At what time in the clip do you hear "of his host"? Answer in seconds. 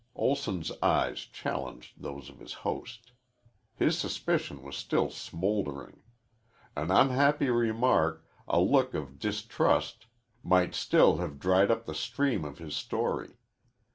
2.27-3.11